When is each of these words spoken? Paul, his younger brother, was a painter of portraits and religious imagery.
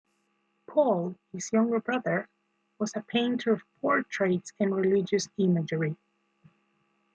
Paul, 0.65 1.13
his 1.31 1.53
younger 1.53 1.79
brother, 1.79 2.27
was 2.79 2.95
a 2.95 3.01
painter 3.03 3.51
of 3.53 3.61
portraits 3.81 4.51
and 4.59 4.75
religious 4.75 5.29
imagery. 5.37 5.95